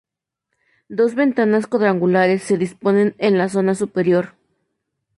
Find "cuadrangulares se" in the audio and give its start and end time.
1.67-2.57